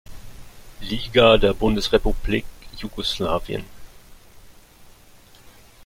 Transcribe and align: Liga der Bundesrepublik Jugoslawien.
Liga 0.81 1.37
der 1.37 1.53
Bundesrepublik 1.53 2.45
Jugoslawien. 2.75 3.63